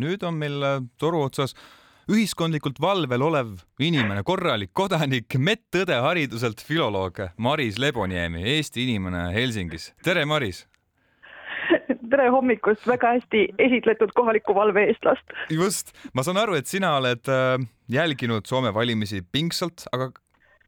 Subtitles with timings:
[0.00, 1.54] nüüd on meil äh, toru otsas
[2.10, 3.52] ühiskondlikult valvel olev
[3.82, 9.92] inimene, korralik kodanik, medõde hariduselt filoloog Maris Leboniemi, Eesti inimene Helsingis.
[10.04, 10.64] tere, Maris!
[12.10, 15.36] tere hommikust, väga hästi esitletud kohaliku valve eestlast.
[15.54, 17.54] just, ma saan aru, et sina oled äh,
[17.90, 20.10] jälginud Soome valimisi pingsalt, aga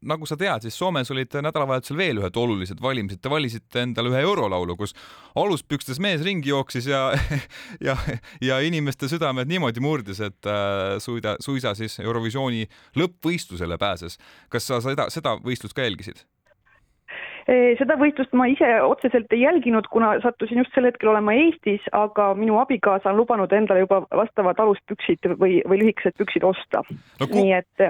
[0.07, 3.21] nagu sa tead, siis Soomes olid nädalavahetusel veel ühed olulised valimised.
[3.23, 4.95] Te valisite endale ühe eurolaulu, kus
[5.39, 7.05] aluspükstes mees ringi jooksis ja,
[7.87, 7.97] ja,
[8.43, 12.67] ja inimeste südamed niimoodi murdis, et äh, suida, suisa siis Eurovisiooni
[12.99, 14.19] lõppvõistlusele pääses.
[14.49, 16.25] kas sa seda, seda võistlust ka jälgisid?
[17.79, 22.29] Seda võistlust ma ise otseselt ei jälginud, kuna sattusin just sel hetkel olema Eestis, aga
[22.39, 27.27] minu abikaasa on lubanud endale juba vastavad aluspüksid või, või lühikesed püksid osta no,.
[27.27, 27.83] nii et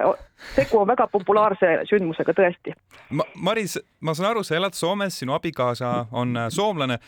[0.56, 2.74] tegu on väga populaarse sündmusega tõesti
[3.12, 3.28] ma,.
[3.36, 7.00] Maris, ma saan aru, sa elad Soomes, sinu abikaasa on äh, soomlane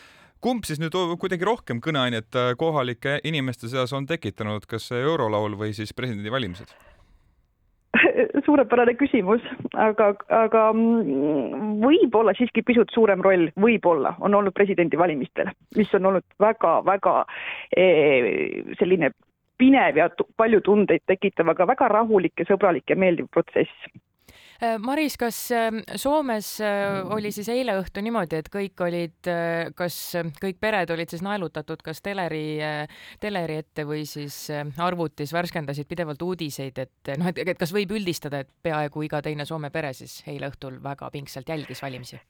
[0.44, 5.72] kumb siis nüüd kuidagi rohkem kõneainet kohalike inimeste seas on tekitanud, kas see eurolaul või
[5.74, 6.70] siis presidendivalimised?
[8.46, 15.92] suurepärane küsimus, aga, aga mm, võib-olla siiski pisut suurem roll, võib-olla, on olnud presidendivalimistel, mis
[15.98, 17.16] on olnud väga-väga
[17.76, 19.12] eh, selline
[19.56, 23.88] pinev ja palju tundeid tekitav, aga väga rahulik ja sõbralik ja meeldiv protsess
[24.78, 30.16] Maris, kas ähm, Soomes äh, oli siis eile õhtu niimoodi, et kõik olid, äh, kas
[30.40, 32.58] kõik pered olid siis naelutatud kas teleri,
[33.20, 34.46] teleri ette või siis
[34.80, 39.44] arvutis värskendasid pidevalt uudiseid, et noh, et, et kas võib üldistada, et peaaegu iga teine
[39.44, 42.20] Soome pere siis eile õhtul väga pingsalt jälgis valimisi?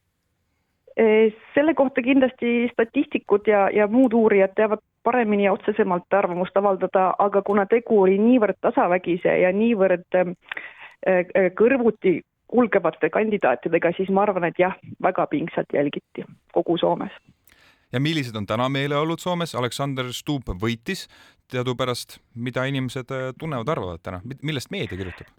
[1.53, 7.43] selle kohta kindlasti statistikud ja, ja muud uurijad teavad paremini ja otsesemalt arvamust avaldada, aga
[7.45, 10.76] kuna tegu oli niivõrd tasavägise ja niivõrd äh, Äh, äh,
[11.59, 17.13] kõrvuti kulgevate kandidaatidega, siis ma arvan, et jah, väga pingsalt jälgiti kogu Soomes.
[17.93, 19.55] ja millised on täna meeleolud Soomes?
[19.55, 21.07] Aleksander Stubb võitis
[21.51, 25.35] teadupärast, mida inimesed äh, tunnevad, arvavad täna, millest meedia kirjutab?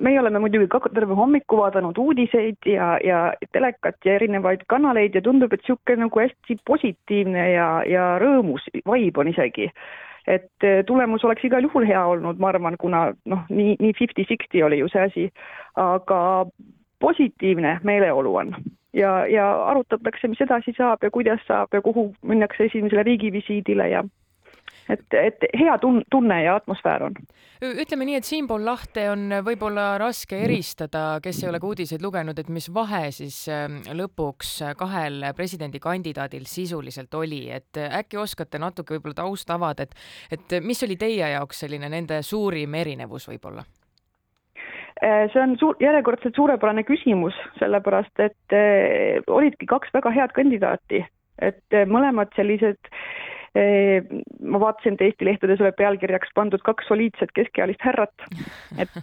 [0.00, 5.22] meie oleme muidugi ka terve hommiku vaadanud uudiseid ja, ja telekat ja erinevaid kanaleid ja
[5.22, 9.66] tundub, et niisugune nagu hästi positiivne ja, ja rõõmus vibe on isegi
[10.26, 14.62] et eh, tulemus oleks igal juhul hea olnud, ma arvan, kuna noh, nii, nii fifty-sixty
[14.62, 15.26] oli ju see asi,
[15.80, 16.20] aga
[17.02, 18.54] positiivne meeleolu on.
[18.92, 24.02] Ja, ja arutatakse, mis edasi saab ja kuidas saab ja kuhu minnakse esimesele riigivisiidile ja
[24.90, 27.16] et, et hea tun-, tunne ja atmosfäär on.
[27.62, 32.38] ütleme nii, et siinpool lahte on võib-olla raske eristada, kes ei ole ka uudiseid lugenud,
[32.38, 39.22] et mis vahe siis ähm, lõpuks kahel presidendikandidaadil sisuliselt oli, et äkki oskate natuke võib-olla
[39.22, 39.94] tausta avada, et,
[40.34, 43.64] et mis oli teie jaoks selline nende suurim erinevus võib-olla?
[45.02, 51.02] Äh, see on suur, järjekordselt suurepärane küsimus, sellepärast et äh, olidki kaks väga head kandidaati,
[51.42, 57.34] et äh, mõlemad sellised äh, ma vaatasin, et Eesti lehtedes oli pealkirjaks pandud kaks soliidset
[57.36, 58.24] keskealist härrat.
[58.80, 58.94] et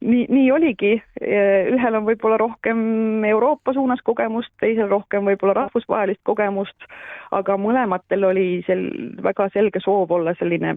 [0.00, 6.88] nii, nii oligi, ühel on võib-olla rohkem Euroopa suunas kogemust, teisel rohkem võib-olla rahvusvahelist kogemust,
[7.30, 8.88] aga mõlematel oli sel
[9.22, 10.76] väga selge soov olla selline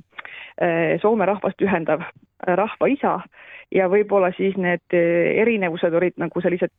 [1.01, 2.03] Soome rahvast ühendav
[2.45, 3.19] rahvaisa
[3.73, 6.69] ja võib-olla siis need erinevused olid nagu sellised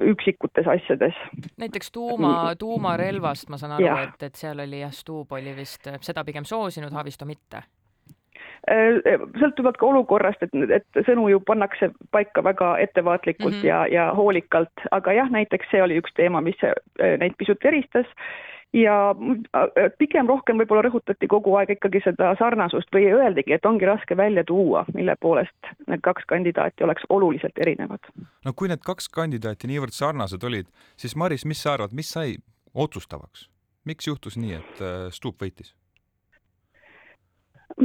[0.00, 1.14] üksikutes asjades.
[1.58, 6.24] näiteks tuuma, tuumarelvast ma saan aru, et, et seal oli jah, Stuub oli vist seda
[6.24, 7.62] pigem soosinud, Haavisto mitte
[8.70, 9.02] äh,
[9.40, 13.66] sõltuvalt ka olukorrast, et, et sõnu ju pannakse paika väga ettevaatlikult mm -hmm.
[13.66, 16.74] ja, ja hoolikalt, aga jah, näiteks see oli üks teema, mis äh,
[17.18, 18.06] neid pisut eristas
[18.74, 19.14] ja
[19.56, 24.16] äh, pigem rohkem võib-olla rõhutati kogu aeg ikkagi seda sarnasust või öeldigi, et ongi raske
[24.18, 28.02] välja tuua, mille poolest need kaks kandidaati oleks oluliselt erinevad.
[28.44, 32.36] no kui need kaks kandidaati niivõrd sarnased olid, siis Maris, mis sa arvad, mis sai
[32.74, 33.48] otsustavaks?
[33.84, 35.74] miks juhtus nii, et äh, Stubb võitis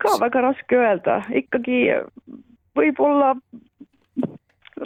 [0.00, 1.78] ka väga raske öelda, ikkagi
[2.78, 3.34] võib-olla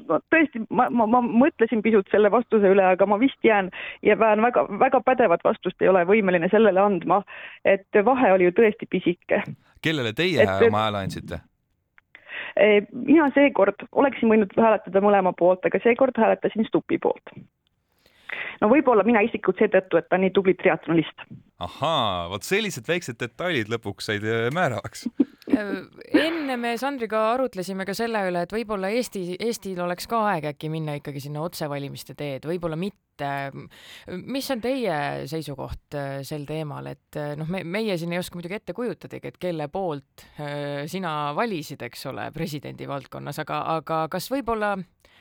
[0.08, 3.70] ma tõesti, ma, ma, ma mõtlesin pisut selle vastuse üle, aga ma vist jään
[4.02, 7.22] ja jään väga, väga pädevat vastust ei ole võimeline sellele andma,
[7.64, 9.42] et vahe oli ju tõesti pisike.
[9.82, 11.40] kellele teie et, oma hääle andsite?
[12.56, 17.34] E, mina seekord oleksin võinud hääletada mõlema poolt, aga seekord hääletasin Stupi poolt
[18.60, 21.26] no võib-olla mina isiklikult seetõttu, et ta nii tubli triatlonist.
[21.62, 25.08] ahaa, vot sellised väiksed detailid lõpuks said äh, määravaks
[25.54, 30.70] enne me Sandriga arutlesime ka selle üle, et võib-olla Eesti, Eestil oleks ka aeg äkki
[30.72, 33.30] minna ikkagi sinna otsevalimiste teed, võib-olla mitte.
[34.10, 34.94] mis on teie
[35.30, 39.30] seisukoht äh, sel teemal, et äh, noh, me, meie siin ei oska muidugi ette kujutadagi,
[39.30, 40.26] et kelle poolt
[40.90, 44.74] sina valisid, eks ole, presidendi valdkonnas, aga, aga kas võib-olla,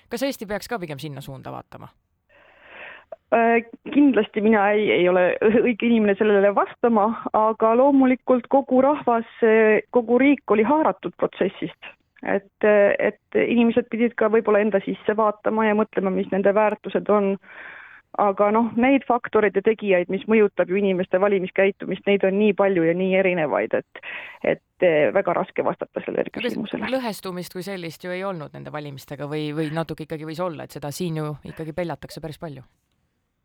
[0.10, 1.92] kas Eesti peaks ka pigem sinna suunda vaatama?
[3.94, 5.26] Kindlasti mina ei, ei ole
[5.64, 9.30] õige inimene sellele vastama, aga loomulikult kogu rahvas,
[9.96, 11.94] kogu riik oli haaratud protsessist.
[12.24, 12.66] et,
[13.00, 17.34] et inimesed pidid ka võib-olla enda sisse vaatama ja mõtlema, mis nende väärtused on
[18.22, 22.86] aga noh, neid faktoreid ja tegijaid, mis mõjutab ju inimeste valimiskäitumist, neid on nii palju
[22.86, 24.04] ja nii erinevaid, et
[24.44, 26.92] et eh, väga raske vastata sellele küsimusele.
[26.94, 30.76] lõhestumist kui sellist ju ei olnud nende valimistega või, või natuke ikkagi võis olla, et
[30.76, 32.66] seda siin ju ikkagi peljatakse päris palju?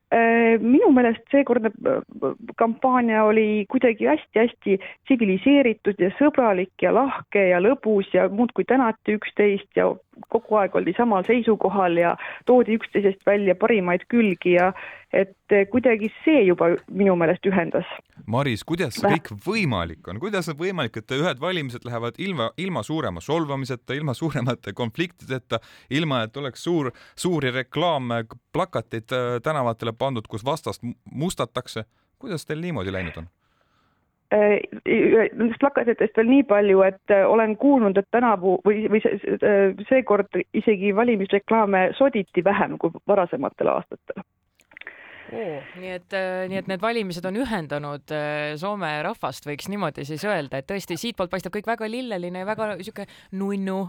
[0.08, 7.58] Äh, minu meelest seekordne äh, kampaania oli kuidagi hästi-hästi tsiviliseeritud ja sõbralik ja lahke ja
[7.60, 9.90] lõbus ja muudkui tänati üksteist ja
[10.32, 12.14] kogu aeg oldi samal seisukohal ja
[12.46, 14.72] toodi üksteisest välja parimaid külgi ja
[15.12, 17.88] et kuidagi see juba minu meelest ühendas.
[18.28, 22.82] Maris, kuidas see kõik võimalik on, kuidas on võimalik, et ühed valimised lähevad ilma, ilma
[22.84, 30.28] suurema solvamiseta, ilma suuremate konfliktideta, ilma et oleks suur, suuri reklaame, plakatid äh, tänavatele pandud,
[30.28, 31.84] kus vastast mustatakse.
[32.18, 33.28] kuidas teil niimoodi läinud on?
[34.28, 39.00] Äh, nendest plakatitest veel nii palju, et äh, olen kuulnud, et tänavu või, või
[39.88, 44.20] seekord isegi valimisreklaame soditi vähem kui varasematel aastatel.
[45.32, 48.12] Oo, nii et, äh, nii et need valimised on ühendanud
[48.60, 52.68] Soome rahvast, võiks niimoodi siis öelda, et tõesti siitpoolt paistab kõik väga lilleline ja väga
[52.82, 53.78] sihuke nunnu.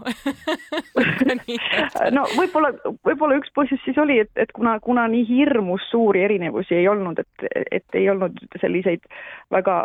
[2.16, 2.72] No võib-olla,
[3.04, 7.20] võib-olla üks põhjus siis oli, et, et kuna, kuna nii hirmus suuri erinevusi ei olnud,
[7.20, 7.46] et,
[7.76, 9.04] et ei olnud selliseid
[9.52, 9.82] väga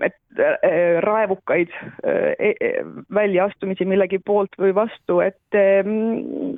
[0.00, 2.70] et äh, raevukaid äh, e, e,
[3.14, 6.56] väljaastumisi millegi poolt või vastu, et ähm,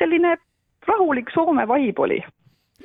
[0.00, 0.36] selline
[0.88, 2.22] rahulik Soome vaib oli.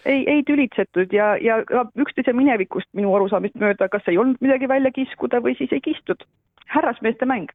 [0.06, 4.68] ei, ei tülitsetud ja, ja ka üksteise minevikust minu arusaamist mööda, kas ei olnud midagi
[4.68, 6.28] välja kiskuda või siis ei kistud.
[6.68, 7.54] härrasmeeste mäng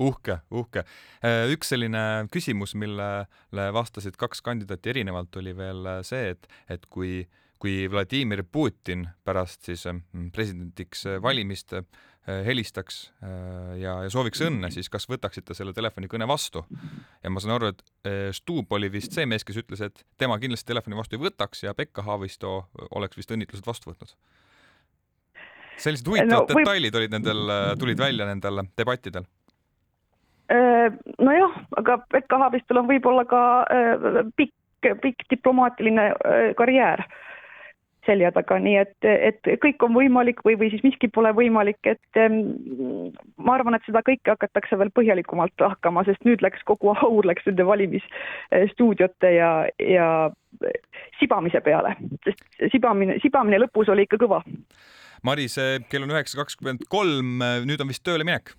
[0.00, 0.82] uhke, uhke.
[1.22, 7.20] Äh, üks selline küsimus, millele vastasid kaks kandidaati erinevalt, oli veel see, et, et kui
[7.20, 9.96] äh, kui Vladimir Putin pärast siis äh,
[10.32, 11.84] presidendiks äh, valimist äh,
[12.24, 13.12] helistaks
[13.76, 16.62] ja, ja sooviks õnne, siis kas võtaksite selle telefonikõne vastu?
[17.20, 17.82] ja ma saan aru, et
[18.32, 21.74] Stub oli vist see mees, kes ütles, et tema kindlasti telefoni vastu ei võtaks ja
[21.76, 22.54] Pekka Haavisto
[22.96, 24.14] oleks vist õnnitlused vastu võtnud.
[25.76, 26.64] sellised huvitavad no, või...
[26.64, 27.52] detailid olid nendel,
[27.84, 29.28] tulid välja nendel debattidel
[31.28, 33.44] nojah, aga Pekka Haavistol on võib-olla ka
[34.40, 36.08] pikk, pikk diplomaatiline
[36.56, 37.04] karjäär
[38.06, 42.20] selja taga, nii et, et kõik on võimalik või, või siis miski pole võimalik, et
[42.20, 47.46] ma arvan, et seda kõike hakatakse veel põhjalikumalt lahkama, sest nüüd läks kogu aur läks
[47.48, 50.08] nende valimisstuudiote ja, ja
[51.20, 51.96] sibamise peale,
[52.26, 54.42] sest sibamine, sibamine lõpus oli ikka kõva.
[55.24, 55.56] Maris,
[55.88, 58.52] kell on üheksa kakskümmend kolm, nüüd on vist tööle minek?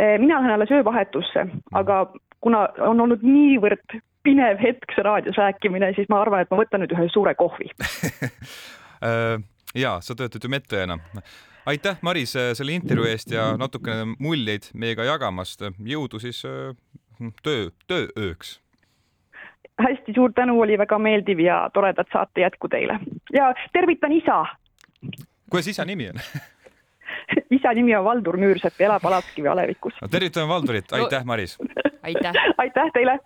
[0.00, 1.46] Äh, mina lähen alles öövahetusse,
[1.76, 2.06] aga
[2.40, 6.84] kuna on olnud niivõrd pinev hetk see raadios rääkimine, siis ma arvan, et ma võtan
[6.84, 7.70] nüüd ühe suure kohvi
[9.08, 9.38] äh,
[9.74, 10.98] ja sa töötad ju medõena.
[11.66, 15.64] aitäh, Maris, selle intervjuu eest ja natukene muljeid meiega jagamast.
[15.78, 16.74] jõudu siis äh,
[17.42, 18.60] töö, tööööks.
[19.82, 23.00] hästi suur tänu, oli väga meeldiv ja toredat saate jätku teile
[23.32, 24.44] ja tervitan isa.
[25.50, 26.20] kuidas isa nimi on
[27.58, 30.08] isa nimi on Valdur Müürsepp ja elab Alatskivi alevikus no,.
[30.08, 31.58] tervitame Valdurit, aitäh, Maris
[32.02, 32.32] aitäh
[32.62, 33.18] aitäh teile.